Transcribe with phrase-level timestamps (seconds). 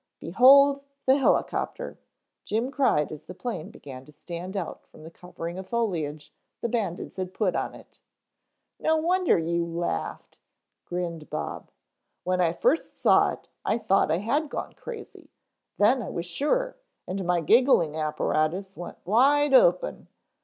[0.19, 1.99] "Behold the Helicopter,"
[2.43, 6.67] Jim cried as the plane began to stand out from the covering of foliage the
[6.67, 7.99] bandits had put on it.
[8.79, 10.39] "No wonder you laughed,"
[10.87, 11.69] grinned Bob.
[12.23, 15.29] "When I first saw it I thought I had gone crazy,
[15.77, 16.77] then I was sure
[17.07, 20.07] and my giggling apparatus went wide open.